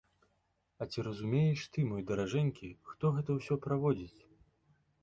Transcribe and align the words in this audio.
А 0.81 0.87
ці 0.93 1.03
разумееш 1.07 1.67
ты, 1.75 1.85
мой 1.91 2.01
даражэнькі, 2.09 2.73
хто 2.93 3.13
гэта 3.21 3.31
ўсё 3.39 3.53
праводзіць? 3.69 4.17